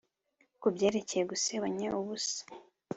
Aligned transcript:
kubyerekeye 0.61 1.23
gusebanya 1.31 1.87
ubusa 2.01 2.41